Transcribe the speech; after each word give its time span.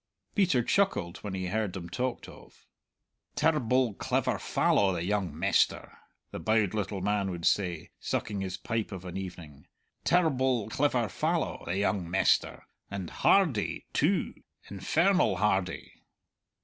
Peter 0.33 0.63
chuckled 0.63 1.17
when 1.17 1.35
he 1.35 1.45
heard 1.45 1.73
them 1.73 1.87
talked 1.87 2.27
of. 2.27 2.65
"Terr'ble 3.35 3.93
clever 3.99 4.39
fallow, 4.39 4.91
the 4.93 5.03
young 5.03 5.37
mester!" 5.37 5.95
the 6.31 6.39
bowed 6.39 6.73
little 6.73 7.01
man 7.01 7.29
would 7.29 7.45
say, 7.45 7.91
sucking 7.99 8.41
his 8.41 8.57
pipe 8.57 8.91
of 8.91 9.05
an 9.05 9.15
evening, 9.15 9.67
"terr'ble 10.03 10.69
clever 10.71 11.07
fallow, 11.07 11.63
the 11.65 11.77
young 11.77 12.09
mester; 12.09 12.63
and 12.89 13.11
hardy, 13.11 13.85
too 13.93 14.33
infernal 14.71 15.35
hardy!" 15.35 15.93